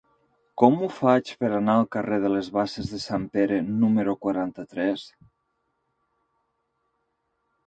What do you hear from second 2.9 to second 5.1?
de Sant Pere número quaranta-tres?